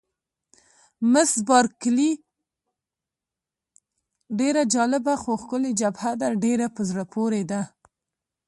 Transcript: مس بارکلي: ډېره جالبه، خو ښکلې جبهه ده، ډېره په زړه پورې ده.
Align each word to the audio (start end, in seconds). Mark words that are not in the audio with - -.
مس 1.11 1.31
بارکلي: 1.47 2.11
ډېره 4.39 4.61
جالبه، 4.73 5.13
خو 5.21 5.31
ښکلې 5.41 5.71
جبهه 5.79 6.11
ده، 6.21 6.27
ډېره 6.43 6.67
په 6.75 6.81
زړه 6.89 7.03
پورې 7.13 7.41
ده. 7.51 7.61